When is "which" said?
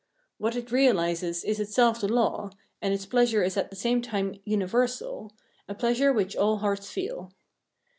6.11-6.35